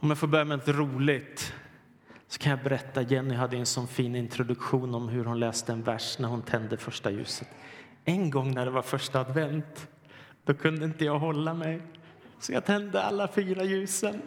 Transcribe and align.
Om 0.00 0.08
jag 0.08 0.18
får 0.18 0.26
börja 0.26 0.44
med 0.44 0.58
ett 0.58 0.68
roligt 0.68 1.54
så 2.28 2.38
kan 2.38 2.50
jag 2.50 2.62
berätta. 2.62 3.02
Jenny 3.02 3.34
hade 3.34 3.56
en 3.56 3.66
sån 3.66 3.88
fin 3.88 4.16
introduktion 4.16 4.94
om 4.94 5.08
hur 5.08 5.24
hon 5.24 5.40
läste 5.40 5.72
en 5.72 5.82
vers 5.82 6.18
när 6.18 6.28
hon 6.28 6.42
tände 6.42 6.76
första 6.76 7.10
ljuset. 7.10 7.48
En 8.04 8.30
gång 8.30 8.54
när 8.54 8.64
det 8.64 8.70
var 8.70 8.82
första 8.82 9.20
advent, 9.20 9.88
då 10.44 10.54
kunde 10.54 10.84
inte 10.84 11.04
jag 11.04 11.18
hålla 11.18 11.54
mig. 11.54 11.82
Så 12.38 12.52
jag 12.52 12.64
tände 12.64 13.02
alla 13.02 13.28
fyra 13.28 13.64
ljusen. 13.64 14.22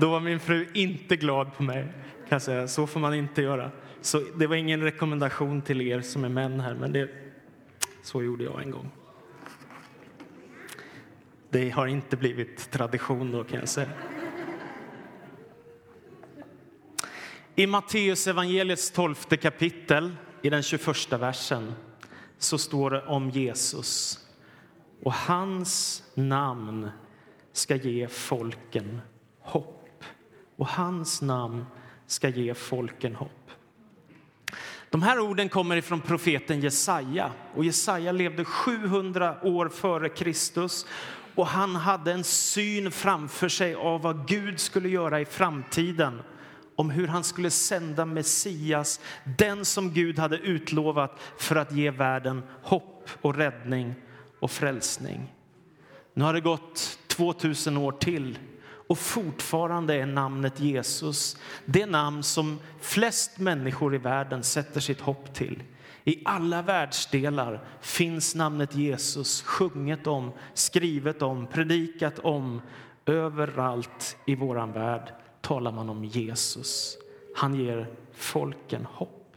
Då 0.00 0.10
var 0.10 0.20
min 0.20 0.40
fru 0.40 0.68
inte 0.74 1.16
glad 1.16 1.54
på 1.54 1.62
mig. 1.62 1.82
Kan 2.28 2.28
jag 2.28 2.42
säga. 2.42 2.68
Så 2.68 2.86
får 2.86 3.00
man 3.00 3.14
inte 3.14 3.42
göra. 3.42 3.70
Så 4.00 4.18
det 4.18 4.46
var 4.46 4.56
ingen 4.56 4.82
rekommendation 4.82 5.62
till 5.62 5.80
er 5.80 6.00
som 6.00 6.24
är 6.24 6.28
män 6.28 6.60
här, 6.60 6.74
men 6.74 6.92
det, 6.92 7.10
så 8.02 8.22
gjorde 8.22 8.44
jag 8.44 8.62
en 8.62 8.70
gång. 8.70 8.90
Det 11.50 11.70
har 11.70 11.86
inte 11.86 12.16
blivit 12.16 12.70
tradition 12.70 13.32
då 13.32 13.44
kan 13.44 13.58
jag 13.58 13.68
säga. 13.68 13.88
I 17.58 17.66
Matteus 17.66 18.26
evangeliets 18.26 18.90
tolfte 18.90 19.36
kapitel, 19.36 20.16
i 20.42 20.50
den 20.50 20.62
21 20.62 21.12
versen, 21.12 21.74
så 22.38 22.58
står 22.58 22.90
det 22.90 23.06
om 23.06 23.30
Jesus. 23.30 24.18
Och 25.02 25.12
hans 25.12 26.02
namn 26.14 26.90
ska 27.52 27.76
ge 27.76 28.08
folken 28.08 29.00
hopp. 29.40 30.04
Och 30.56 30.68
hans 30.68 31.22
namn 31.22 31.64
ska 32.06 32.28
ge 32.28 32.54
folken 32.54 33.14
hopp. 33.14 33.50
De 34.90 35.02
här 35.02 35.20
orden 35.20 35.48
kommer 35.48 35.76
ifrån 35.76 36.00
profeten 36.00 36.60
Jesaja. 36.60 37.32
Och 37.54 37.64
Jesaja 37.64 38.12
levde 38.12 38.44
700 38.44 39.36
år 39.42 39.68
före 39.68 40.08
Kristus 40.08 40.86
och 41.34 41.46
han 41.46 41.76
hade 41.76 42.12
en 42.12 42.24
syn 42.24 42.90
framför 42.90 43.48
sig 43.48 43.74
av 43.74 44.02
vad 44.02 44.28
Gud 44.28 44.60
skulle 44.60 44.88
göra 44.88 45.20
i 45.20 45.24
framtiden 45.24 46.22
om 46.78 46.90
hur 46.90 47.08
han 47.08 47.24
skulle 47.24 47.50
sända 47.50 48.04
Messias, 48.04 49.00
den 49.24 49.64
som 49.64 49.92
Gud 49.92 50.18
hade 50.18 50.36
utlovat 50.36 51.20
för 51.38 51.56
att 51.56 51.72
ge 51.72 51.90
världen 51.90 52.42
hopp 52.62 53.10
och 53.22 53.34
räddning 53.34 53.94
och 54.40 54.50
frälsning. 54.50 55.34
Nu 56.14 56.24
har 56.24 56.34
det 56.34 56.40
gått 56.40 56.98
2000 57.06 57.76
år 57.76 57.92
till 57.92 58.38
och 58.62 58.98
fortfarande 58.98 59.94
är 59.94 60.06
namnet 60.06 60.60
Jesus 60.60 61.36
det 61.64 61.86
namn 61.86 62.22
som 62.22 62.58
flest 62.80 63.38
människor 63.38 63.94
i 63.94 63.98
världen 63.98 64.42
sätter 64.42 64.80
sitt 64.80 65.00
hopp 65.00 65.34
till. 65.34 65.62
I 66.04 66.22
alla 66.24 66.62
världsdelar 66.62 67.64
finns 67.80 68.34
namnet 68.34 68.74
Jesus 68.74 69.42
sjunget 69.42 70.06
om, 70.06 70.32
skrivet 70.54 71.22
om, 71.22 71.46
predikat 71.46 72.18
om. 72.18 72.62
Överallt 73.06 74.16
i 74.26 74.34
vår 74.34 74.72
värld 74.72 75.12
talar 75.48 75.72
man 75.72 75.88
om 75.88 76.04
Jesus. 76.04 76.96
Han 77.36 77.54
ger 77.54 77.86
folken 78.14 78.84
hopp. 78.84 79.36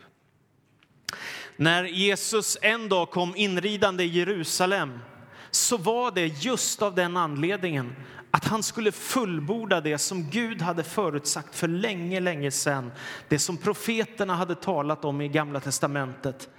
När 1.56 1.84
Jesus 1.84 2.58
en 2.62 2.90
dag 2.90 3.12
kom 3.12 3.36
inridande 3.36 4.04
i 4.04 4.08
Jerusalem 4.08 5.00
så 5.52 5.78
var 5.78 6.12
det 6.12 6.28
just 6.28 6.82
av 6.82 6.96
den 6.96 7.18
anledningen 7.18 7.96
att 8.32 8.46
han 8.46 8.64
skulle 8.64 8.92
fullborda 8.92 9.82
det 9.82 9.98
som 9.98 10.30
Gud 10.30 10.62
hade 10.62 10.84
förutsagt 10.84 11.56
för 11.56 11.68
länge, 11.68 12.20
länge 12.20 12.52
sedan. 12.52 12.92
Det 13.28 13.40
som 13.40 13.58
profeterna 13.58 14.36
hade 14.36 14.56
talat 14.56 15.06
om 15.06 15.22
i 15.22 15.28
Gamla 15.28 15.60
testamentet. 15.60 16.50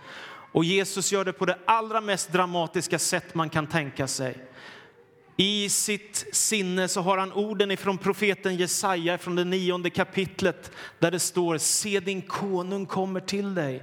Och 0.53 0.65
Jesus 0.65 1.13
gör 1.13 1.25
det 1.25 1.33
på 1.33 1.47
det 1.47 1.59
allra 1.65 2.01
mest 2.01 2.33
dramatiska 2.33 2.99
sätt 2.99 3.35
man 3.35 3.51
kan 3.51 3.67
tänka 3.67 4.07
sig. 4.07 4.37
I 5.37 5.69
sitt 5.69 6.27
sinne 6.33 6.89
så 6.89 7.01
har 7.01 7.19
han 7.19 7.33
orden 7.33 7.71
ifrån 7.71 7.99
profeten 7.99 8.57
Jesaja 8.57 9.19
från 9.19 9.37
det 9.37 9.45
nionde 9.45 9.91
kapitlet 9.91 10.71
där 10.99 11.11
det 11.11 11.19
står 11.19 11.59
Se 11.59 12.01
din 12.01 12.23
konung 12.23 12.87
kommer 12.87 13.21
till 13.21 13.55
dig 13.55 13.83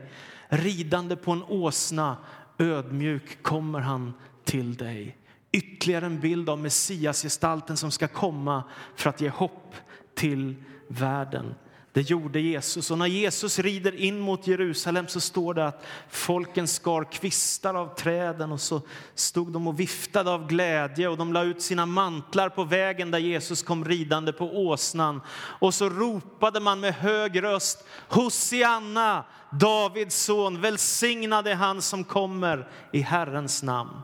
ridande 0.50 1.16
på 1.16 1.32
en 1.32 1.44
åsna 1.44 2.18
ödmjuk 2.58 3.44
kommer 3.44 3.80
han 3.80 4.14
till 4.44 4.76
dig. 4.76 5.18
Ytterligare 5.52 6.06
en 6.06 6.20
bild 6.20 6.50
av 6.50 6.60
Messiasgestalten 6.60 7.78
som 7.78 7.92
ska 7.92 8.08
komma 8.08 8.64
för 8.96 9.10
att 9.10 9.22
ge 9.22 9.30
hopp 9.30 9.76
till 10.16 10.56
världen. 10.88 11.56
Det 12.00 12.10
gjorde 12.10 12.40
Jesus. 12.40 12.92
Och 12.92 12.98
när 12.98 13.06
Jesus 13.06 13.60
rider 13.60 13.96
in 13.96 14.20
mot 14.20 14.48
Jerusalem 14.48 15.08
så 15.08 15.20
står 15.20 15.54
det 15.54 15.68
att 15.68 15.86
folken 16.10 16.68
skar 16.68 17.12
kvistar 17.12 17.74
av 17.74 17.96
träden 17.96 18.52
och 18.52 18.62
så 18.62 18.82
stod 19.16 19.52
de 19.52 19.68
och 19.68 19.80
viftade 19.80 20.32
av 20.32 20.48
glädje 20.48 21.08
och 21.08 21.18
de 21.18 21.34
la 21.34 21.44
ut 21.44 21.62
sina 21.62 21.86
mantlar 21.86 22.50
på 22.50 22.64
vägen 22.64 23.12
där 23.12 23.20
Jesus 23.20 23.64
kom 23.64 23.86
ridande 23.86 24.34
på 24.34 24.68
åsnan. 24.68 25.22
Och 25.38 25.74
så 25.74 25.90
ropade 25.90 26.60
man 26.60 26.80
med 26.80 26.94
hög 26.94 27.44
röst 27.44 27.88
Hosianna, 28.10 29.26
Davids 29.52 30.24
son, 30.24 30.62
välsignade 30.62 31.56
han 31.56 31.82
som 31.82 32.04
kommer 32.04 32.70
i 32.94 33.02
Herrens 33.02 33.64
namn. 33.64 34.02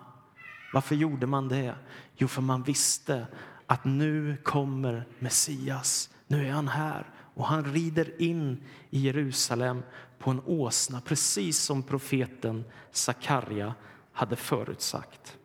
Varför 0.74 0.96
gjorde 0.96 1.28
man 1.28 1.48
det? 1.48 1.76
Jo, 2.18 2.28
för 2.28 2.42
man 2.42 2.64
visste 2.64 3.28
att 3.68 3.86
nu 3.86 4.38
kommer 4.44 5.06
Messias. 5.20 6.10
Nu 6.28 6.48
är 6.48 6.52
han 6.52 6.68
här 6.68 7.15
och 7.36 7.46
han 7.46 7.74
rider 7.74 8.22
in 8.22 8.64
i 8.90 9.00
Jerusalem 9.00 9.84
på 10.20 10.32
en 10.32 10.42
åsna 10.46 11.02
precis 11.02 11.58
som 11.58 11.84
profeten 11.84 12.64
Sakarja 12.92 13.74
hade 14.12 14.36
förutsagt. 14.36 15.38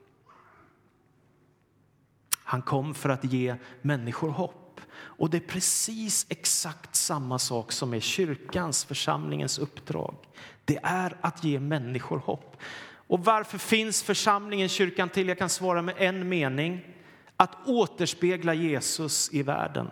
Han 2.51 2.63
kom 2.63 2.95
för 2.95 3.09
att 3.09 3.25
ge 3.25 3.57
människor 3.83 4.29
hopp. 4.29 4.81
Och 4.93 5.31
det 5.31 5.37
är 5.37 5.49
precis 5.49 6.27
exakt 6.29 6.95
samma 6.95 7.39
sak 7.39 7.73
som 7.73 7.95
är 7.95 8.01
kyrkans, 8.01 8.85
församlingens 8.85 9.59
uppdrag. 9.59 10.15
Det 10.65 10.79
är 10.83 11.17
att 11.21 11.45
ge 11.45 11.61
människor 11.61 12.19
hopp. 12.19 12.57
Och 13.11 13.25
varför 13.25 13.59
finns 13.59 14.03
församlingen, 14.03 14.69
kyrkan 14.69 15.09
till? 15.09 15.29
Jag 15.29 15.39
kan 15.39 15.49
svara 15.49 15.83
med 15.83 15.95
en 15.99 16.29
mening. 16.29 16.85
Att 17.37 17.69
återspegla 17.69 18.55
Jesus 18.55 19.33
i 19.33 19.43
världen. 19.43 19.91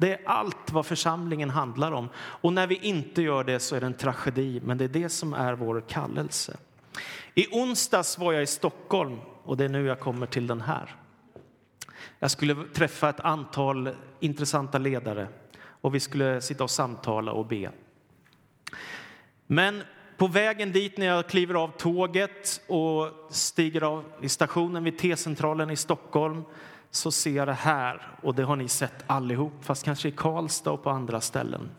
Det 0.00 0.12
är 0.12 0.20
allt 0.24 0.72
vad 0.72 0.86
församlingen 0.86 1.50
handlar 1.50 1.92
om. 1.92 2.08
Och 2.16 2.52
när 2.52 2.66
vi 2.66 2.74
inte 2.74 3.22
gör 3.22 3.44
det 3.44 3.60
så 3.60 3.76
är 3.76 3.80
det 3.80 3.86
en 3.86 3.94
tragedi, 3.94 4.60
men 4.64 4.78
det 4.78 4.84
är 4.84 4.88
det 4.88 5.08
som 5.08 5.34
är 5.34 5.52
vår 5.52 5.84
kallelse. 5.88 6.56
I 7.34 7.46
onsdags 7.52 8.18
var 8.18 8.32
jag 8.32 8.42
i 8.42 8.46
Stockholm 8.46 9.18
och 9.44 9.56
det 9.56 9.64
är 9.64 9.68
nu 9.68 9.86
jag 9.86 10.00
kommer 10.00 10.26
till 10.26 10.46
den 10.46 10.60
här. 10.60 10.94
Jag 12.18 12.30
skulle 12.30 12.54
träffa 12.74 13.08
ett 13.08 13.20
antal 13.20 13.90
intressanta 14.20 14.78
ledare 14.78 15.28
och 15.58 15.94
vi 15.94 16.00
skulle 16.00 16.40
sitta 16.40 16.64
och 16.64 16.70
samtala 16.70 17.32
och 17.32 17.46
be. 17.46 17.70
Men 19.46 19.82
på 20.16 20.26
vägen 20.26 20.72
dit 20.72 20.98
när 20.98 21.06
jag 21.06 21.28
kliver 21.28 21.54
av 21.54 21.68
tåget 21.68 22.60
och 22.68 23.08
stiger 23.30 23.82
av 23.82 24.04
i 24.20 24.28
stationen 24.28 24.84
vid 24.84 24.98
T-centralen 24.98 25.70
i 25.70 25.76
Stockholm 25.76 26.42
så 26.90 27.10
ser 27.10 27.36
jag 27.36 27.48
det 27.48 27.52
här, 27.52 28.16
och 28.22 28.34
det 28.34 28.42
har 28.42 28.56
ni 28.56 28.68
sett 28.68 29.04
allihop, 29.06 29.52
fast 29.60 29.84
kanske 29.84 30.08
i 30.08 30.12
Karlstad 30.12 30.70
och 30.70 30.82
på 30.82 30.90
andra 30.90 31.20
ställen. 31.20 31.70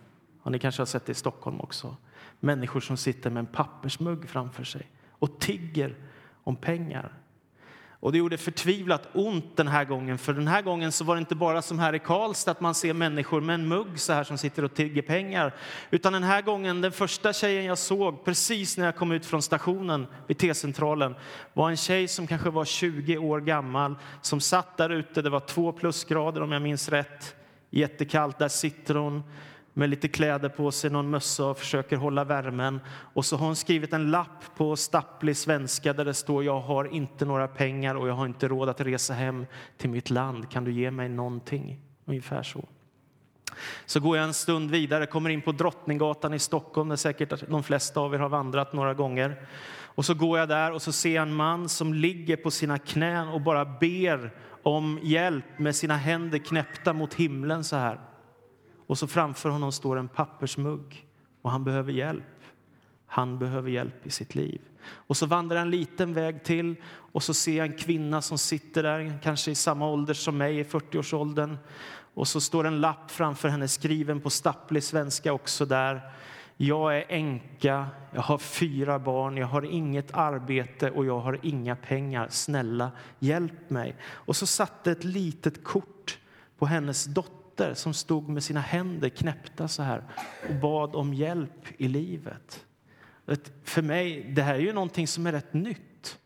Och 0.42 0.52
ni 0.52 0.60
kanske 0.60 0.82
har 0.82 0.86
sett 0.86 1.06
det 1.06 1.12
i 1.12 1.16
Stockholm 1.16 1.62
också. 1.62 1.96
Människor 2.40 2.80
som 2.80 2.98
sitter 2.98 3.30
med 3.30 3.40
en 3.40 3.46
pappersmugg 3.46 4.30
framför 4.30 4.64
sig 4.64 4.92
och 5.10 5.40
tigger 5.40 5.96
om 6.44 6.56
pengar. 6.56 7.14
Och 8.02 8.12
det 8.12 8.18
gjorde 8.18 8.38
förtvivlat 8.38 9.08
ont 9.14 9.58
den 9.58 9.68
här 9.68 9.86
gången, 9.86 10.18
för 10.18 10.34
den 10.34 10.48
här 10.48 10.62
gången 10.62 10.92
så 10.92 11.04
var 11.04 11.16
det 11.16 11.20
inte 11.20 11.36
bara 11.36 11.62
som 11.62 11.80
här 11.80 11.96
i 11.96 12.00
Karlstad 12.00 12.52
att 12.52 12.62
man 12.62 12.76
ser 12.76 12.94
människor 12.94 13.42
med 13.42 13.54
en 13.54 13.68
mugg 13.68 14.00
så 14.00 14.14
här 14.14 14.24
som 14.24 14.38
sitter 14.38 14.64
och 14.64 14.74
tigger 14.74 15.02
pengar. 15.02 15.56
Utan 15.92 16.14
den 16.14 16.24
här 16.24 16.42
gången, 16.42 16.82
den 16.82 16.92
första 16.92 17.34
tjejen 17.34 17.66
jag 17.66 17.78
såg 17.78 18.26
precis 18.26 18.78
när 18.78 18.86
jag 18.86 18.96
kom 18.96 19.12
ut 19.12 19.26
från 19.26 19.42
stationen 19.42 20.08
vid 20.28 20.38
T-centralen 20.38 21.16
var 21.54 21.70
en 21.70 21.78
tjej 21.78 22.08
som 22.08 22.28
kanske 22.28 22.50
var 22.50 22.66
20 22.66 23.18
år 23.18 23.40
gammal 23.42 23.96
som 24.22 24.40
satt 24.40 24.78
där 24.78 24.90
ute, 24.90 25.22
det 25.22 25.30
var 25.30 25.40
två 25.40 25.72
plusgrader 25.72 26.42
om 26.42 26.52
jag 26.52 26.62
minns 26.62 26.90
rätt, 26.90 27.36
jättekallt, 27.70 28.40
där 28.40 28.48
sitter 28.48 28.96
hon 28.96 29.24
med 29.74 29.90
lite 29.90 30.08
kläder 30.08 30.50
på 30.50 30.72
sig, 30.72 30.90
någon 30.90 31.10
mössa 31.10 31.46
och 31.46 31.58
försöker 31.58 31.98
hålla 31.98 32.24
värmen. 32.24 32.80
Och 33.14 33.26
så 33.26 33.38
har 33.38 33.46
hon 33.46 33.56
skrivit 33.56 33.94
en 33.94 34.12
lapp 34.12 34.56
på 34.58 34.76
stapplig 34.76 35.38
svenska 35.38 35.94
där 35.94 36.06
det 36.06 36.14
står 36.14 36.44
jag 36.44 36.60
har 36.60 36.86
inte 36.86 37.26
några 37.26 37.48
pengar 37.48 37.96
och 37.96 38.08
jag 38.08 38.14
har 38.14 38.26
inte 38.26 38.48
råd 38.48 38.70
att 38.70 38.82
resa 38.82 39.14
hem 39.14 39.46
till 39.78 39.90
mitt 39.90 40.10
land. 40.10 40.50
Kan 40.50 40.64
du 40.64 40.72
ge 40.72 40.92
mig 40.92 41.10
någonting? 41.10 41.80
Ungefär 42.06 42.44
så. 42.44 42.66
Så 43.86 44.00
går 44.00 44.18
jag 44.18 44.26
en 44.26 44.34
stund 44.34 44.72
vidare, 44.72 45.06
kommer 45.06 45.30
in 45.30 45.42
på 45.42 45.52
Drottninggatan 45.52 46.34
i 46.34 46.40
Stockholm 46.40 46.90
där 46.90 46.96
säkert 46.96 47.50
de 47.50 47.64
flesta 47.64 48.00
av 48.00 48.14
er 48.14 48.20
har 48.20 48.30
vandrat 48.30 48.74
några 48.74 48.94
gånger. 48.94 49.48
Och 49.96 50.06
så 50.06 50.14
går 50.14 50.40
jag 50.40 50.50
där 50.50 50.72
och 50.72 50.82
så 50.82 50.92
ser 50.92 51.16
jag 51.16 51.22
en 51.22 51.34
man 51.34 51.70
som 51.70 51.94
ligger 51.94 52.38
på 52.38 52.52
sina 52.52 52.78
knän 52.78 53.28
och 53.28 53.42
bara 53.42 53.66
ber 53.66 54.34
om 54.64 55.00
hjälp 55.04 55.60
med 55.60 55.76
sina 55.76 55.98
händer 55.98 56.38
knäppta 56.38 56.94
mot 56.94 57.14
himlen 57.14 57.64
så 57.64 57.76
här. 57.76 58.00
Och 58.92 58.98
så 58.98 59.08
framför 59.08 59.50
honom 59.50 59.72
står 59.72 59.98
en 59.98 60.08
pappersmugg 60.08 61.08
och 61.42 61.52
han 61.52 61.64
behöver 61.64 61.92
hjälp. 61.92 62.44
Han 63.06 63.40
behöver 63.40 63.70
hjälp 63.70 64.08
i 64.08 64.10
sitt 64.10 64.36
liv. 64.36 64.62
Och 64.84 65.18
så 65.18 65.26
vandrar 65.26 65.58
han 65.58 65.68
en 65.68 65.72
liten 65.72 66.14
väg 66.14 66.44
till 66.44 66.76
och 66.86 67.24
så 67.24 67.34
ser 67.34 67.58
jag 67.58 67.68
en 67.68 67.78
kvinna 67.78 68.22
som 68.22 68.38
sitter 68.38 68.84
där, 68.84 69.20
kanske 69.24 69.52
i 69.52 69.56
samma 69.56 69.88
ålder 69.88 70.14
som 70.14 70.38
mig, 70.38 70.60
i 70.60 70.64
40-årsåldern. 70.64 71.58
Och 72.14 72.28
så 72.28 72.42
står 72.42 72.68
en 72.68 72.82
lapp 72.82 73.12
framför 73.12 73.50
henne 73.50 73.68
skriven 73.68 74.22
på 74.22 74.30
stapplig 74.30 74.84
svenska 74.84 75.34
också 75.34 75.66
där. 75.66 76.02
Jag 76.58 76.98
är 76.98 77.06
änka, 77.10 77.88
jag 78.14 78.22
har 78.22 78.38
fyra 78.38 79.00
barn, 79.00 79.38
jag 79.38 79.48
har 79.48 79.62
inget 79.62 80.14
arbete 80.14 80.92
och 80.92 81.06
jag 81.06 81.20
har 81.20 81.40
inga 81.42 81.76
pengar. 81.76 82.28
Snälla, 82.30 82.92
hjälp 83.20 83.70
mig. 83.70 83.96
Och 84.04 84.36
så 84.36 84.46
satte 84.46 84.92
ett 84.92 85.04
litet 85.04 85.64
kort 85.64 86.20
på 86.58 86.66
hennes 86.66 87.06
dotter 87.06 87.41
som 87.74 87.94
stod 87.94 88.30
med 88.30 88.44
sina 88.44 88.60
händer 88.60 89.10
knäppta 89.10 89.68
så 89.68 89.84
här 89.84 90.04
och 90.50 90.56
bad 90.56 90.96
om 90.96 91.14
hjälp 91.14 91.68
i 91.78 91.88
livet. 91.88 92.66
För 93.64 93.82
mig, 93.82 94.24
det 94.36 94.42
här 94.42 94.56
är 94.56 94.60
ju 94.60 94.74
någonting 94.74 95.08
som 95.08 95.28
är 95.28 95.32
rätt 95.32 95.54
nytt. 95.54 96.18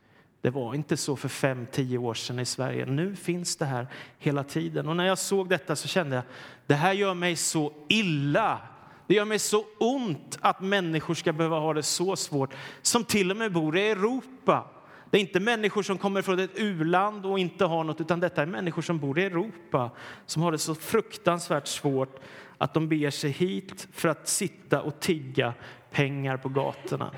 Det 0.42 0.50
var 0.50 0.76
inte 0.76 0.98
så 0.98 1.16
för 1.16 1.30
fem, 1.30 1.68
tio 1.72 1.98
år 1.98 2.14
sedan 2.14 2.40
i 2.40 2.46
Sverige. 2.46 2.86
Nu 2.86 3.16
finns 3.16 3.56
det 3.56 3.66
här 3.66 3.88
hela 4.18 4.44
tiden. 4.44 4.88
Och 4.88 4.96
när 4.96 5.06
jag 5.06 5.18
såg 5.18 5.50
detta 5.50 5.76
så 5.76 5.88
kände 5.88 6.16
jag, 6.16 6.26
det 6.68 6.76
här 6.76 6.94
gör 6.94 7.14
mig 7.14 7.36
så 7.36 7.74
illa. 7.90 8.62
Det 9.08 9.14
gör 9.14 9.26
mig 9.26 9.40
så 9.40 9.66
ont 9.80 10.38
att 10.42 10.62
människor 10.62 11.14
ska 11.14 11.34
behöva 11.34 11.60
ha 11.60 11.74
det 11.74 11.84
så 11.84 12.16
svårt, 12.16 12.54
som 12.81 13.04
till 13.04 13.31
och 13.31 13.38
med 13.38 13.54
bor 13.54 13.78
i 13.78 13.90
Europa. 13.90 14.68
Det 15.10 15.18
är 15.18 15.22
inte 15.22 15.40
människor 15.40 15.84
som 15.84 15.98
kommer 15.98 16.22
från 16.22 16.40
ett 16.40 16.52
u-land 16.56 17.25
och 17.25 17.40
inte 17.40 17.66
har 17.66 17.84
något, 17.84 18.02
utan 18.02 18.19
detta 18.19 18.42
är 18.42 18.46
människor 18.46 18.81
som 18.81 19.00
bor 19.00 19.19
i 19.19 19.24
Europa, 19.24 19.92
som 20.25 20.42
har 20.42 20.52
det 20.52 20.57
så 20.57 20.75
fruktansvärt 20.75 21.68
svårt 21.68 22.19
att 22.57 22.74
de 22.74 22.90
beger 22.90 23.12
sig 23.12 23.31
hit 23.31 23.88
för 23.94 24.10
att 24.10 24.28
sitta 24.28 24.81
och 24.81 25.00
tigga 25.00 25.54
pengar 25.92 26.38
på 26.38 26.50
gatorna. 26.50 27.12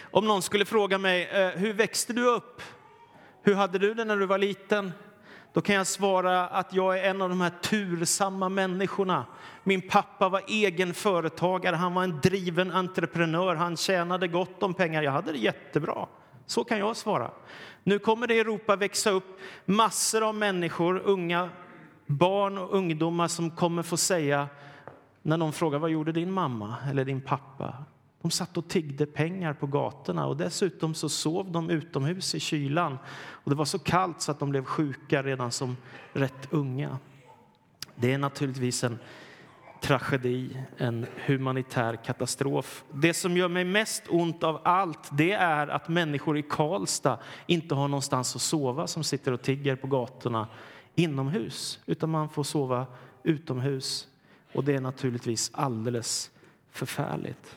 Om 0.00 0.26
någon 0.26 0.42
skulle 0.42 0.64
fråga 0.64 0.98
mig, 0.98 1.28
eh, 1.32 1.48
hur 1.48 1.72
växte 1.72 2.12
du 2.12 2.26
upp? 2.26 2.62
Hur 3.42 3.54
hade 3.54 3.78
du 3.78 3.94
det 3.94 4.04
när 4.04 4.16
du 4.16 4.26
var 4.26 4.38
liten? 4.38 4.92
Då 5.52 5.60
kan 5.60 5.74
jag 5.74 5.86
svara 5.86 6.48
att 6.48 6.74
jag 6.74 6.98
är 6.98 7.10
en 7.10 7.22
av 7.22 7.28
de 7.28 7.40
här 7.40 7.52
tursamma 7.62 8.48
människorna. 8.48 9.26
Min 9.64 9.88
pappa 9.88 10.28
var 10.28 10.42
egen 10.48 10.94
företagare, 10.94 11.76
han 11.76 11.94
var 11.94 12.04
en 12.04 12.20
driven 12.20 12.70
entreprenör, 12.70 13.54
han 13.54 13.76
tjänade 13.76 14.28
gott 14.28 14.62
om 14.62 14.74
pengar. 14.74 15.02
Jag 15.02 15.12
hade 15.12 15.32
det 15.32 15.38
jättebra. 15.38 16.06
Så 16.46 16.64
kan 16.64 16.78
jag 16.78 16.96
svara. 16.96 17.30
Nu 17.84 17.98
kommer 17.98 18.26
det 18.26 18.34
i 18.34 18.38
Europa 18.40 18.76
växa 18.76 19.10
upp 19.10 19.38
massor 19.64 20.28
av 20.28 20.34
människor, 20.34 20.98
unga 20.98 21.50
barn 22.06 22.58
och 22.58 22.74
ungdomar 22.74 23.28
som 23.28 23.50
kommer 23.50 23.82
få 23.82 23.96
säga 23.96 24.48
när 25.22 25.36
någon 25.36 25.52
frågar 25.52 25.78
vad 25.78 25.90
gjorde 25.90 26.12
din 26.12 26.30
mamma 26.30 26.76
eller 26.90 27.04
din 27.04 27.20
pappa? 27.20 27.84
De 28.22 28.30
satt 28.30 28.56
och 28.56 28.68
tiggde 28.68 29.06
pengar 29.06 29.52
på 29.52 29.66
gatorna 29.66 30.26
och 30.26 30.36
dessutom 30.36 30.94
så 30.94 31.08
sov 31.08 31.52
de 31.52 31.70
utomhus 31.70 32.34
i 32.34 32.40
kylan. 32.40 32.98
Och 33.14 33.50
det 33.50 33.56
var 33.56 33.64
så 33.64 33.78
kallt 33.78 34.20
så 34.20 34.30
att 34.30 34.38
de 34.38 34.50
blev 34.50 34.64
sjuka 34.64 35.22
redan 35.22 35.52
som 35.52 35.76
rätt 36.12 36.48
unga. 36.50 36.98
Det 37.94 38.12
är 38.12 38.18
naturligtvis 38.18 38.84
en 38.84 38.98
tragedi, 39.82 40.56
en 40.76 41.06
humanitär 41.26 41.96
katastrof. 41.96 42.84
Det 42.92 43.14
som 43.14 43.36
gör 43.36 43.48
mig 43.48 43.64
mest 43.64 44.02
ont 44.08 44.44
av 44.44 44.60
allt 44.64 45.08
det 45.12 45.32
är 45.32 45.68
att 45.68 45.88
människor 45.88 46.38
i 46.38 46.42
Karlstad 46.42 47.18
inte 47.46 47.74
har 47.74 47.88
någonstans 47.88 48.36
att 48.36 48.42
sova 48.42 48.86
som 48.86 49.04
sitter 49.04 49.32
och 49.32 49.42
tigger 49.42 49.76
på 49.76 49.86
gatorna 49.86 50.48
inomhus, 50.94 51.80
utan 51.86 52.10
man 52.10 52.28
får 52.28 52.42
sova 52.42 52.86
utomhus. 53.22 54.08
Och 54.52 54.64
det 54.64 54.74
är 54.74 54.80
naturligtvis 54.80 55.50
alldeles 55.54 56.30
förfärligt. 56.70 57.56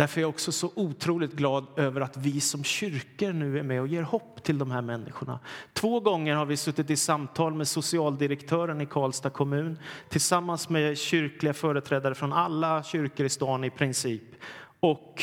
Därför 0.00 0.20
är 0.20 0.22
jag 0.22 0.28
också 0.28 0.52
så 0.52 0.72
otroligt 0.74 1.32
glad 1.32 1.66
över 1.76 2.00
att 2.00 2.16
vi 2.16 2.40
som 2.40 2.64
kyrkor 2.64 3.32
nu 3.32 3.58
är 3.58 3.62
med 3.62 3.80
och 3.80 3.88
ger 3.88 4.02
hopp 4.02 4.42
till 4.42 4.58
de 4.58 4.70
här 4.70 4.82
människorna. 4.82 5.38
Två 5.72 6.00
gånger 6.00 6.34
har 6.34 6.46
vi 6.46 6.56
suttit 6.56 6.90
i 6.90 6.96
samtal 6.96 7.54
med 7.54 7.68
socialdirektören 7.68 8.80
i 8.80 8.86
Karlstad 8.86 9.30
kommun 9.30 9.78
tillsammans 10.08 10.68
med 10.68 10.98
kyrkliga 10.98 11.54
företrädare 11.54 12.14
från 12.14 12.32
alla 12.32 12.82
kyrkor 12.82 13.26
i 13.26 13.28
stan 13.28 13.64
i 13.64 13.70
princip 13.70 14.22
och 14.80 15.22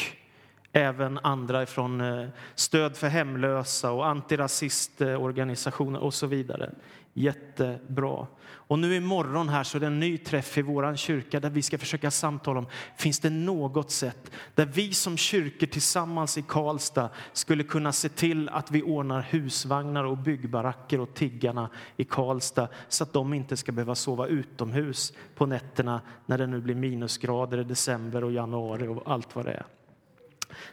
även 0.72 1.20
andra 1.24 1.66
från 1.66 2.02
eh, 2.02 2.28
Stöd 2.56 2.98
för 2.98 3.08
hemlösa 3.08 3.92
och 3.92 4.08
antirasistorganisationer 4.08 6.00
och 6.00 6.14
så 6.14 6.28
vidare. 6.28 6.72
Jättebra. 7.19 8.28
Och 8.48 8.80
nu 8.80 8.96
imorgon 8.96 9.50
här 9.50 9.64
så 9.64 9.78
är 9.78 9.80
det 9.80 9.88
en 9.88 10.00
ny 10.00 10.18
träff 10.18 10.58
i 10.58 10.62
vår 10.62 10.96
kyrka 10.96 11.40
där 11.40 11.50
vi 11.50 11.62
ska 11.62 11.78
försöka 11.78 12.12
samtala 12.12 12.60
om 12.60 12.68
finns 12.98 13.19
det 13.19 13.30
något 13.30 13.92
sätt 13.92 14.31
där 14.56 14.66
vi 14.66 14.94
som 14.94 15.18
kyrkor 15.18 15.68
tillsammans 15.68 16.38
i 16.38 16.42
Karlstad 16.42 17.10
skulle 17.34 17.64
kunna 17.64 17.92
se 17.92 18.10
till 18.10 18.50
att 18.50 18.72
vi 18.72 18.84
ordnar 18.84 19.22
husvagnar 19.22 20.04
och 20.04 20.18
byggbaracker 20.18 21.00
åt 21.00 21.16
tiggarna 21.16 21.69
i 21.96 22.04
Karlstad 22.04 22.68
så 22.88 23.04
att 23.04 23.14
de 23.14 23.34
inte 23.34 23.58
ska 23.58 23.72
behöva 23.72 23.96
sova 23.96 24.28
utomhus 24.28 25.14
på 25.36 25.46
nätterna 25.46 26.02
när 26.25 26.38
det 26.38 26.48
nu 26.48 26.62
blir 26.62 26.75
minusgrader 26.75 27.58
i 27.58 27.64
december 27.64 28.24
och 28.24 28.31
januari 28.31 28.88
och 28.88 29.02
allt 29.06 29.36
vad 29.36 29.46
det 29.46 29.54
är. 29.54 29.66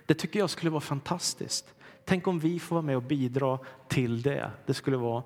Det 0.07 0.15
tycker 0.15 0.39
jag 0.39 0.51
skulle 0.51 0.71
vara 0.71 0.81
fantastiskt. 0.81 1.75
Tänk 2.05 2.27
om 2.27 2.39
vi 2.39 2.61
får 2.61 2.77
vara 2.77 2.87
med 2.87 2.97
och 2.97 3.03
bidra 3.03 3.59
till 3.89 4.23
det. 4.23 4.51
Det 4.67 4.75
skulle 4.75 4.97
vara 4.97 5.23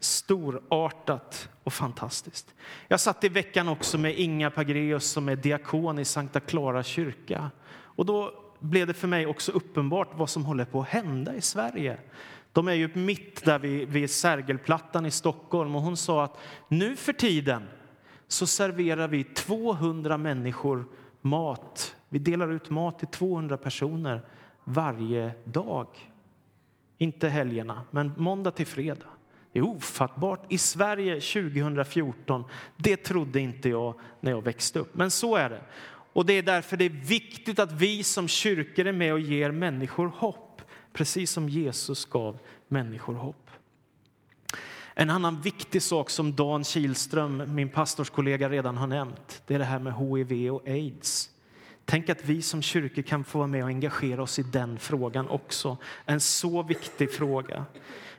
storartat 0.00 1.48
och 1.64 1.72
fantastiskt. 1.72 2.54
Jag 2.88 3.00
satt 3.00 3.24
i 3.24 3.28
veckan 3.28 3.68
också 3.68 3.98
med 3.98 4.18
Inga 4.18 4.50
Pagreus 4.50 5.04
som 5.04 5.28
är 5.28 5.36
diakon 5.36 5.98
i 5.98 6.04
Sankta 6.04 6.40
Clara 6.40 6.82
kyrka. 6.82 7.50
Och 7.68 8.06
då 8.06 8.32
blev 8.60 8.86
det 8.86 8.94
för 8.94 9.08
mig 9.08 9.26
också 9.26 9.52
uppenbart 9.52 10.08
vad 10.14 10.30
som 10.30 10.44
håller 10.44 10.64
på 10.64 10.80
att 10.80 10.88
hända 10.88 11.34
i 11.34 11.40
Sverige. 11.40 11.98
De 12.52 12.68
är 12.68 12.72
ju 12.72 12.90
mitt 12.94 13.44
där 13.44 13.58
vid, 13.58 13.88
vid 13.88 14.10
Sergelplattan 14.10 15.06
i 15.06 15.10
Stockholm 15.10 15.76
och 15.76 15.82
hon 15.82 15.96
sa 15.96 16.24
att 16.24 16.38
nu 16.68 16.96
för 16.96 17.12
tiden 17.12 17.62
så 18.28 18.46
serverar 18.46 19.08
vi 19.08 19.24
200 19.24 20.16
människor 20.16 20.84
mat. 21.20 21.96
Vi 22.08 22.18
delar 22.18 22.52
ut 22.52 22.70
mat 22.70 22.98
till 22.98 23.08
200 23.08 23.56
personer 23.56 24.22
varje 24.64 25.32
dag. 25.44 25.86
Inte 26.98 27.28
helgerna, 27.28 27.82
men 27.90 28.12
måndag 28.16 28.50
till 28.50 28.66
fredag. 28.66 29.06
Det 29.56 29.60
är 29.60 29.64
ofattbart. 29.64 30.52
I 30.52 30.58
Sverige 30.58 31.14
2014, 31.14 32.44
det 32.76 32.96
trodde 32.96 33.40
inte 33.40 33.68
jag 33.68 33.94
när 34.20 34.30
jag 34.30 34.42
växte 34.42 34.78
upp. 34.78 34.94
Men 34.94 35.10
så 35.10 35.36
är 35.36 35.50
det. 35.50 35.60
Och 36.12 36.26
det 36.26 36.32
är 36.32 36.42
därför 36.42 36.76
det 36.76 36.84
är 36.84 37.06
viktigt 37.06 37.58
att 37.58 37.72
vi 37.72 38.02
som 38.02 38.28
kyrkor 38.28 38.86
är 38.86 38.92
med 38.92 39.12
och 39.12 39.20
ger 39.20 39.50
människor 39.50 40.12
hopp. 40.16 40.62
Precis 40.92 41.30
som 41.30 41.48
Jesus 41.48 42.04
gav 42.04 42.38
människor 42.68 43.14
hopp. 43.14 43.50
En 44.94 45.10
annan 45.10 45.40
viktig 45.40 45.82
sak 45.82 46.10
som 46.10 46.34
Dan 46.34 46.64
Kilström, 46.64 47.54
min 47.54 47.68
pastorskollega, 47.68 48.48
redan 48.48 48.76
har 48.76 48.86
nämnt, 48.86 49.42
det 49.46 49.54
är 49.54 49.58
det 49.58 49.64
här 49.64 49.78
med 49.78 49.94
HIV 49.94 50.52
och 50.52 50.68
aids. 50.68 51.30
Tänk 51.88 52.08
att 52.08 52.24
vi 52.24 52.42
som 52.42 52.62
kyrkor 52.62 53.02
kan 53.02 53.24
få 53.24 53.38
vara 53.38 53.48
med 53.48 53.62
och 53.62 53.68
engagera 53.68 54.22
oss 54.22 54.38
i 54.38 54.42
den 54.42 54.78
frågan 54.78 55.28
också. 55.28 55.76
En 56.04 56.20
så 56.20 56.62
viktig 56.62 57.12
fråga. 57.12 57.64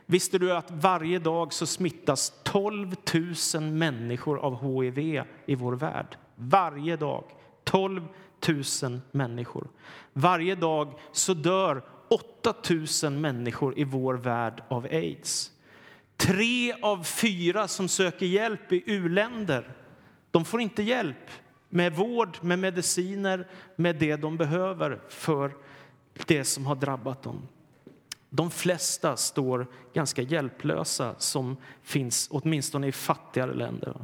Visste 0.06 0.38
du 0.38 0.52
att 0.52 0.70
varje 0.70 1.18
dag 1.18 1.52
så 1.52 1.66
smittas 1.66 2.32
12 2.42 2.94
000 3.54 3.62
människor 3.62 4.38
av 4.38 4.82
hiv 4.82 5.24
i 5.46 5.54
vår 5.54 5.72
värld? 5.72 6.16
Varje 6.34 6.96
dag. 6.96 7.24
12 7.64 8.02
000 8.82 9.00
människor. 9.10 9.68
Varje 10.12 10.54
dag 10.54 10.98
så 11.12 11.34
dör 11.34 11.82
8 12.08 12.54
000 13.02 13.12
människor 13.12 13.78
i 13.78 13.84
vår 13.84 14.14
värld 14.14 14.62
av 14.68 14.84
aids. 14.84 15.52
Tre 16.16 16.74
av 16.82 17.02
fyra 17.02 17.68
som 17.68 17.88
söker 17.88 18.26
hjälp 18.26 18.72
i 18.72 18.82
u-länder 18.86 19.74
de 20.30 20.44
får 20.44 20.60
inte 20.60 20.82
hjälp 20.82 21.30
med 21.68 21.92
vård, 21.92 22.38
med 22.40 22.58
mediciner, 22.58 23.46
med 23.76 23.96
det 23.96 24.16
de 24.16 24.36
behöver 24.36 25.00
för 25.08 25.52
det 26.26 26.44
som 26.44 26.66
har 26.66 26.74
drabbat 26.74 27.22
dem. 27.22 27.48
De 28.30 28.50
flesta 28.50 29.16
står 29.16 29.66
ganska 29.94 30.22
hjälplösa 30.22 31.14
som 31.18 31.56
finns 31.82 32.28
åtminstone 32.30 32.86
i 32.86 32.92
fattigare 32.92 33.54
länder. 33.54 33.94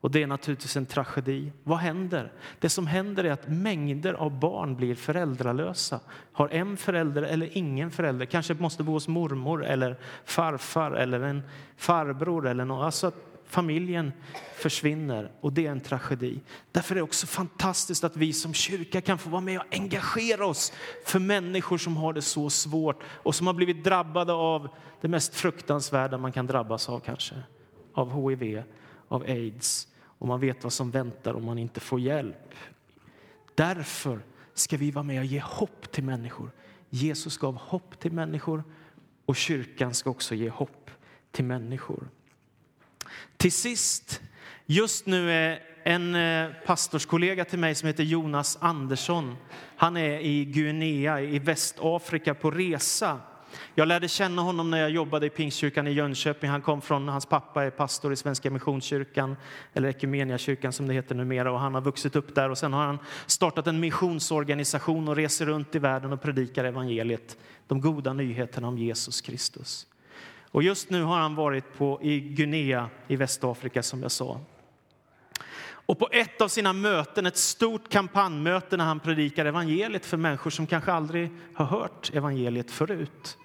Och 0.00 0.10
det 0.10 0.22
är 0.22 0.26
naturligtvis 0.26 0.76
en 0.76 0.86
tragedi. 0.86 1.52
Vad 1.64 1.78
händer? 1.78 2.32
Det 2.60 2.68
som 2.68 2.86
händer 2.86 3.24
är 3.24 3.30
att 3.30 3.48
mängder 3.48 4.14
av 4.14 4.38
barn 4.38 4.76
blir 4.76 4.94
föräldralösa. 4.94 6.00
Har 6.32 6.48
en 6.48 6.76
förälder 6.76 7.22
eller 7.22 7.56
ingen 7.56 7.90
förälder. 7.90 8.26
Kanske 8.26 8.54
måste 8.54 8.82
bo 8.82 8.92
hos 8.92 9.08
mormor 9.08 9.64
eller 9.64 9.96
farfar 10.24 10.90
eller 10.90 11.20
en 11.20 11.42
farbror 11.76 12.46
eller 12.46 12.64
något. 12.64 12.84
Alltså 12.84 13.12
familjen 13.48 14.12
försvinner 14.54 15.32
och 15.40 15.52
det 15.52 15.66
är 15.66 15.70
en 15.70 15.80
tragedi. 15.80 16.40
Därför 16.72 16.94
är 16.94 16.96
det 16.96 17.02
också 17.02 17.26
fantastiskt 17.26 18.04
att 18.04 18.16
vi 18.16 18.32
som 18.32 18.54
kyrka 18.54 19.00
kan 19.00 19.18
få 19.18 19.30
vara 19.30 19.40
med 19.40 19.58
och 19.58 19.66
engagera 19.70 20.46
oss 20.46 20.72
för 21.04 21.18
människor 21.18 21.78
som 21.78 21.96
har 21.96 22.12
det 22.12 22.22
så 22.22 22.50
svårt 22.50 23.02
och 23.04 23.34
som 23.34 23.46
har 23.46 23.54
blivit 23.54 23.84
drabbade 23.84 24.32
av 24.32 24.68
det 25.00 25.08
mest 25.08 25.34
fruktansvärda 25.34 26.18
man 26.18 26.32
kan 26.32 26.46
drabbas 26.46 26.88
av 26.88 27.00
kanske. 27.00 27.34
Av 27.94 28.30
hiv, 28.30 28.62
av 29.08 29.22
aids 29.22 29.88
och 30.00 30.28
man 30.28 30.40
vet 30.40 30.64
vad 30.64 30.72
som 30.72 30.90
väntar 30.90 31.34
om 31.34 31.44
man 31.44 31.58
inte 31.58 31.80
får 31.80 32.00
hjälp. 32.00 32.54
Därför 33.54 34.20
ska 34.54 34.76
vi 34.76 34.90
vara 34.90 35.02
med 35.02 35.18
och 35.18 35.24
ge 35.24 35.40
hopp 35.40 35.92
till 35.92 36.04
människor. 36.04 36.50
Jesus 36.90 37.38
gav 37.38 37.56
hopp 37.56 37.98
till 37.98 38.12
människor 38.12 38.64
och 39.26 39.36
kyrkan 39.36 39.94
ska 39.94 40.10
också 40.10 40.34
ge 40.34 40.48
hopp 40.48 40.90
till 41.30 41.44
människor. 41.44 42.08
Till 43.36 43.52
sist, 43.52 44.20
just 44.66 45.06
nu 45.06 45.32
är 45.32 45.62
en 45.84 46.14
eh, 46.14 46.48
pastorskollega 46.66 47.44
till 47.44 47.58
mig 47.58 47.74
som 47.74 47.86
heter 47.86 48.04
Jonas 48.04 48.58
Andersson. 48.60 49.36
Han 49.76 49.96
är 49.96 50.20
i 50.20 50.44
Guinea 50.44 51.20
i 51.20 51.38
Västafrika 51.38 52.34
på 52.34 52.50
resa. 52.50 53.20
Jag 53.74 53.88
lärde 53.88 54.08
känna 54.08 54.42
honom 54.42 54.70
när 54.70 54.78
jag 54.78 54.90
jobbade 54.90 55.26
i 55.26 55.30
Pingstkyrkan 55.30 55.86
i 55.86 55.90
Jönköping. 55.90 56.50
Han 56.50 56.62
kom 56.62 56.82
från, 56.82 57.08
hans 57.08 57.26
pappa 57.26 57.64
är 57.64 57.70
pastor 57.70 58.12
i 58.12 58.16
Svenska 58.16 58.50
Missionskyrkan, 58.50 59.36
eller 59.72 59.88
Ekumeniakyrkan 59.88 60.72
som 60.72 60.88
det 60.88 60.94
heter 60.94 61.14
numera, 61.14 61.52
och 61.52 61.60
han 61.60 61.74
har 61.74 61.80
vuxit 61.80 62.16
upp 62.16 62.34
där. 62.34 62.50
Och 62.50 62.58
sen 62.58 62.72
har 62.72 62.86
han 62.86 62.98
startat 63.26 63.66
en 63.66 63.80
missionsorganisation 63.80 65.08
och 65.08 65.16
reser 65.16 65.46
runt 65.46 65.74
i 65.74 65.78
världen 65.78 66.12
och 66.12 66.22
predikar 66.22 66.64
evangeliet, 66.64 67.36
de 67.66 67.80
goda 67.80 68.12
nyheterna 68.12 68.68
om 68.68 68.78
Jesus 68.78 69.20
Kristus. 69.20 69.86
Och 70.50 70.62
just 70.62 70.90
nu 70.90 71.02
har 71.02 71.18
han 71.18 71.34
varit 71.34 71.78
på, 71.78 72.02
i 72.02 72.20
Guinea 72.20 72.90
i 73.08 73.16
Västafrika, 73.16 73.82
som 73.82 74.02
jag 74.02 74.10
sa. 74.10 74.40
Och 75.88 75.98
på 75.98 76.08
ett 76.12 76.40
av 76.40 76.48
sina 76.48 76.72
möten, 76.72 77.26
ett 77.26 77.36
stort 77.36 77.88
kampanjmöte 77.88 78.76
när 78.76 78.84
han 78.84 79.00
predikar 79.00 79.44
evangeliet 79.44 80.06
för 80.06 80.16
människor 80.16 80.50
som 80.50 80.66
kanske 80.66 80.92
aldrig 80.92 81.30
har 81.54 81.64
hört 81.64 82.10
evangeliet 82.14 82.70
förut, 82.70 83.38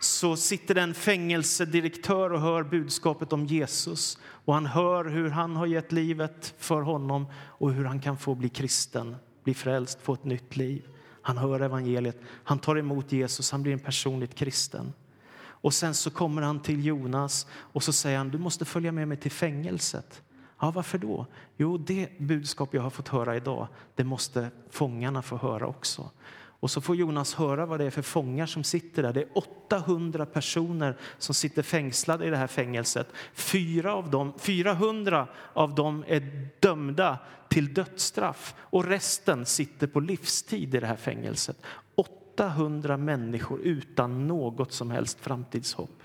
så 0.00 0.36
sitter 0.36 0.74
en 0.74 0.94
fängelsedirektör 0.94 2.32
och 2.32 2.40
hör 2.40 2.62
budskapet 2.62 3.32
om 3.32 3.46
Jesus. 3.46 4.18
Och 4.24 4.54
han 4.54 4.66
hör 4.66 5.04
hur 5.04 5.30
han 5.30 5.56
har 5.56 5.66
gett 5.66 5.92
livet 5.92 6.54
för 6.58 6.80
honom 6.80 7.26
och 7.34 7.72
hur 7.72 7.84
han 7.84 8.00
kan 8.00 8.18
få 8.18 8.34
bli 8.34 8.48
kristen, 8.48 9.16
bli 9.44 9.54
frälst, 9.54 10.02
få 10.02 10.14
ett 10.14 10.24
nytt 10.24 10.56
liv. 10.56 10.82
Han 11.22 11.38
hör 11.38 11.60
evangeliet, 11.60 12.20
han 12.44 12.58
tar 12.58 12.78
emot 12.78 13.12
Jesus, 13.12 13.50
han 13.50 13.62
blir 13.62 13.72
en 13.72 13.78
personligt 13.78 14.34
kristen. 14.34 14.92
Och 15.62 15.74
sen 15.74 15.94
så 15.94 16.10
kommer 16.10 16.42
han 16.42 16.60
till 16.60 16.86
Jonas 16.86 17.46
och 17.52 17.82
så 17.82 17.92
säger 17.92 18.18
han, 18.18 18.28
du 18.28 18.38
måste 18.38 18.64
följa 18.64 18.92
med 18.92 19.08
mig 19.08 19.16
till 19.16 19.30
fängelset. 19.30 20.22
Ja, 20.60 20.70
varför 20.70 20.98
då? 20.98 21.26
Jo, 21.56 21.78
det 21.78 22.18
budskap 22.18 22.74
jag 22.74 22.82
har 22.82 22.90
fått 22.90 23.08
höra 23.08 23.36
idag, 23.36 23.68
det 23.94 24.04
måste 24.04 24.50
fångarna 24.70 25.22
få 25.22 25.36
höra 25.36 25.66
också. 25.66 26.10
Och 26.62 26.70
så 26.70 26.80
får 26.80 26.96
Jonas 26.96 27.34
höra 27.34 27.66
vad 27.66 27.80
det 27.80 27.84
är 27.84 27.90
för 27.90 28.02
fångar 28.02 28.46
som 28.46 28.64
sitter 28.64 29.02
där. 29.02 29.12
Det 29.12 29.20
är 29.20 29.28
800 29.34 30.26
personer 30.26 30.96
som 31.18 31.34
sitter 31.34 31.62
fängslade 31.62 32.26
i 32.26 32.30
det 32.30 32.36
här 32.36 32.46
fängelset. 32.46 33.08
Fyra 33.34 33.94
av 33.94 34.10
dem, 34.10 34.32
400 34.38 35.26
av 35.52 35.74
dem 35.74 36.04
är 36.08 36.48
dömda 36.60 37.18
till 37.48 37.74
dödsstraff 37.74 38.54
och 38.58 38.84
resten 38.84 39.46
sitter 39.46 39.86
på 39.86 40.00
livstid 40.00 40.74
i 40.74 40.80
det 40.80 40.86
här 40.86 40.96
fängelset. 40.96 41.56
800 42.34 42.96
människor 42.96 43.60
utan 43.60 44.26
något 44.26 44.72
som 44.72 44.90
helst 44.90 45.20
framtidshopp. 45.20 46.02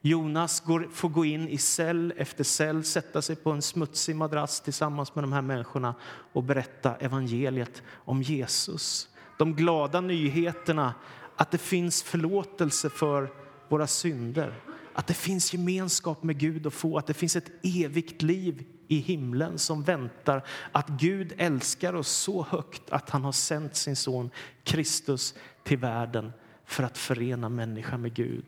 Jonas 0.00 0.60
går, 0.60 0.88
får 0.92 1.08
gå 1.08 1.24
in 1.24 1.48
i 1.48 1.58
cell 1.58 2.12
efter 2.16 2.44
cell, 2.44 2.84
sätta 2.84 3.22
sig 3.22 3.36
på 3.36 3.50
en 3.50 3.62
smutsig 3.62 4.16
madrass 4.16 4.60
tillsammans 4.60 5.14
med 5.14 5.24
de 5.24 5.32
här 5.32 5.42
människorna 5.42 5.94
och 6.32 6.42
berätta 6.42 6.96
evangeliet 6.96 7.82
om 7.90 8.22
Jesus. 8.22 9.08
De 9.38 9.54
glada 9.54 10.00
nyheterna 10.00 10.94
att 11.36 11.50
det 11.50 11.58
finns 11.58 12.02
förlåtelse 12.02 12.90
för 12.90 13.32
våra 13.68 13.86
synder, 13.86 14.54
att 14.94 15.06
det 15.06 15.14
finns 15.14 15.52
gemenskap 15.52 16.22
med 16.22 16.38
Gud 16.38 16.66
att 16.66 16.74
få, 16.74 16.98
att 16.98 17.06
det 17.06 17.14
finns 17.14 17.36
ett 17.36 17.50
evigt 17.62 18.22
liv 18.22 18.64
i 18.88 18.98
himlen 18.98 19.58
som 19.58 19.82
väntar, 19.82 20.42
att 20.72 20.88
Gud 20.88 21.32
älskar 21.38 21.94
oss 21.94 22.08
så 22.08 22.42
högt 22.42 22.90
att 22.90 23.10
han 23.10 23.24
har 23.24 23.32
sänt 23.32 23.76
sin 23.76 23.96
son 23.96 24.30
Kristus 24.64 25.34
till 25.62 25.78
världen 25.78 26.32
för 26.64 26.82
att 26.82 26.98
förena 26.98 27.48
människan 27.48 28.02
med 28.02 28.14
Gud 28.14 28.46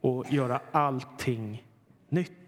och 0.00 0.32
göra 0.32 0.60
allting 0.72 1.66
nytt. 2.08 2.41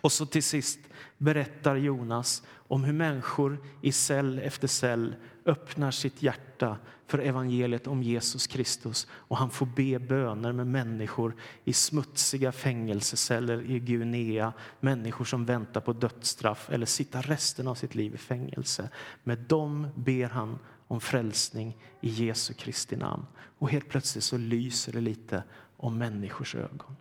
Och 0.00 0.12
så 0.12 0.26
till 0.26 0.42
sist 0.42 0.78
berättar 1.18 1.76
Jonas 1.76 2.42
om 2.50 2.84
hur 2.84 2.92
människor 2.92 3.58
i 3.82 3.92
cell 3.92 4.38
efter 4.38 4.68
cell 4.68 5.14
öppnar 5.46 5.90
sitt 5.90 6.22
hjärta 6.22 6.76
för 7.06 7.18
evangeliet 7.18 7.86
om 7.86 8.02
Jesus 8.02 8.46
Kristus 8.46 9.06
och 9.10 9.36
han 9.36 9.50
får 9.50 9.66
be 9.66 9.98
böner 9.98 10.52
med 10.52 10.66
människor 10.66 11.36
i 11.64 11.72
smutsiga 11.72 12.52
fängelseceller 12.52 13.70
i 13.70 13.78
Guinea, 13.78 14.52
människor 14.80 15.24
som 15.24 15.44
väntar 15.44 15.80
på 15.80 15.92
dödsstraff 15.92 16.70
eller 16.70 16.86
sitta 16.86 17.20
resten 17.20 17.68
av 17.68 17.74
sitt 17.74 17.94
liv 17.94 18.14
i 18.14 18.18
fängelse. 18.18 18.88
Med 19.24 19.38
dem 19.38 19.88
ber 19.94 20.28
han 20.28 20.58
om 20.88 21.00
frälsning 21.00 21.76
i 22.00 22.08
Jesu 22.08 22.54
Kristi 22.54 22.96
namn. 22.96 23.26
Och 23.58 23.70
helt 23.70 23.88
plötsligt 23.88 24.24
så 24.24 24.38
lyser 24.38 24.92
det 24.92 25.00
lite 25.00 25.42
om 25.76 25.98
människors 25.98 26.54
ögon. 26.54 26.96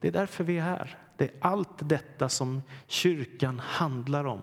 Det 0.00 0.08
är 0.08 0.12
därför 0.12 0.44
vi 0.44 0.58
är 0.58 0.62
här. 0.62 0.98
Det 1.16 1.24
är 1.24 1.30
allt 1.40 1.88
detta 1.88 2.28
som 2.28 2.62
kyrkan 2.86 3.58
handlar 3.58 4.24
om. 4.24 4.42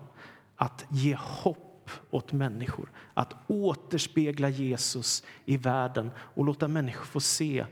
Att 0.55 0.85
ge 0.89 1.15
hopp 1.15 1.89
åt 2.09 2.31
människor, 2.31 2.91
att 3.13 3.33
återspegla 3.47 4.49
Jesus 4.49 5.23
i 5.45 5.57
världen 5.57 6.11
och 6.17 6.45
låta 6.45 6.67
människor 6.67 7.05
få 7.05 7.19
se 7.19 7.65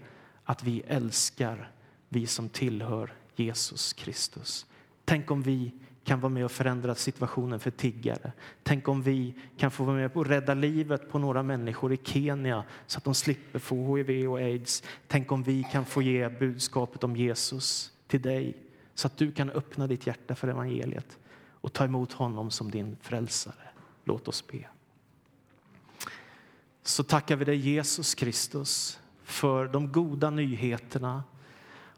att 0.43 0.63
vi 0.63 0.81
älskar, 0.87 1.71
vi 2.09 2.27
som 2.27 2.49
tillhör 2.49 3.13
Jesus 3.35 3.93
Kristus. 3.93 4.65
Tänk 5.05 5.31
om 5.31 5.41
vi 5.41 5.71
kan 6.03 6.19
vara 6.19 6.29
med 6.29 6.45
och 6.45 6.51
förändra 6.51 6.95
situationen 6.95 7.59
för 7.59 7.71
tiggare. 7.71 8.31
Tänk 8.63 8.87
om 8.87 9.01
vi 9.01 9.33
kan 9.57 9.71
få 9.71 9.83
vara 9.83 9.95
med 9.95 10.11
och 10.13 10.25
rädda 10.25 10.53
livet 10.53 11.09
på 11.09 11.19
några 11.19 11.43
människor 11.43 11.93
i 11.93 11.99
Kenya 12.03 12.63
så 12.87 12.97
att 12.97 13.03
de 13.03 13.15
slipper 13.15 13.59
få 13.59 13.97
hiv 13.97 14.31
och 14.31 14.37
aids. 14.37 14.83
Tänk 15.07 15.31
om 15.31 15.43
vi 15.43 15.63
kan 15.71 15.85
få 15.85 16.01
ge 16.01 16.29
budskapet 16.29 17.03
om 17.03 17.15
Jesus 17.15 17.91
till 18.07 18.21
dig 18.21 18.68
så 18.99 19.07
att 19.07 19.17
du 19.17 19.31
kan 19.31 19.49
öppna 19.49 19.87
ditt 19.87 20.07
hjärta 20.07 20.35
för 20.35 20.47
evangeliet 20.47 21.17
och 21.61 21.73
ta 21.73 21.85
emot 21.85 22.13
honom 22.13 22.51
som 22.51 22.71
din 22.71 22.97
frälsare. 23.01 23.69
Låt 24.03 24.27
oss 24.27 24.47
be. 24.47 24.65
Så 26.83 27.03
tackar 27.03 27.35
vi 27.35 27.45
dig 27.45 27.55
Jesus 27.55 28.15
Kristus 28.15 28.99
för 29.23 29.67
de 29.67 29.91
goda 29.91 30.29
nyheterna 30.29 31.23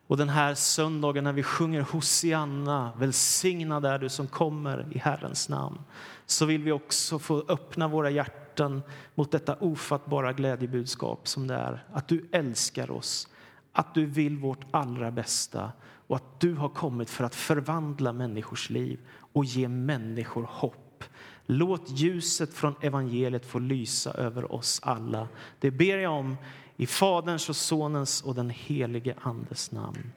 och 0.08 0.18
den 0.18 0.30
här 0.30 0.56
söndagen 0.56 1.24
när 1.24 1.34
vi 1.34 1.44
sjunger 1.44 1.82
Hosianna, 1.82 2.94
välsignad 2.98 3.86
är 3.86 4.00
du 4.00 4.10
som 4.10 4.28
kommer 4.28 4.88
i 4.92 4.98
Herrens 4.98 5.50
namn, 5.50 5.80
så 6.26 6.46
vill 6.46 6.64
vi 6.64 6.72
också 6.72 7.20
få 7.20 7.46
öppna 7.48 7.88
våra 7.88 8.10
hjärtan 8.10 8.82
mot 9.16 9.32
detta 9.32 9.56
ofattbara 9.56 10.34
glädjebudskap 10.34 11.28
som 11.28 11.48
det 11.48 11.56
är. 11.56 11.86
Att 11.92 12.08
du 12.08 12.30
älskar 12.32 12.92
oss, 12.92 13.28
att 13.72 13.94
du 13.94 14.06
vill 14.06 14.38
vårt 14.38 14.66
allra 14.72 15.12
bästa 15.12 15.72
och 16.08 16.16
att 16.16 16.40
du 16.40 16.54
har 16.54 16.70
kommit 16.70 17.10
för 17.10 17.24
att 17.24 17.36
förvandla 17.36 18.14
människors 18.14 18.70
liv 18.70 19.00
och 19.12 19.46
ge 19.46 19.68
människor 19.68 20.48
hopp. 20.50 21.04
Låt 21.46 21.90
ljuset 21.90 22.54
från 22.54 22.76
evangeliet 22.82 23.46
få 23.46 23.60
lysa 23.60 24.12
över 24.14 24.52
oss 24.52 24.80
alla. 24.84 25.28
Det 25.60 25.72
ber 25.72 25.98
jag 25.98 26.14
om 26.14 26.38
i 26.76 26.88
Faderns 26.88 27.50
och 27.50 27.56
Sonens 27.56 28.22
och 28.22 28.36
den 28.36 28.50
helige 28.50 29.16
Andes 29.22 29.72
namn. 29.72 30.12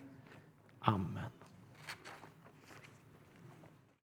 Amen. 0.80 1.30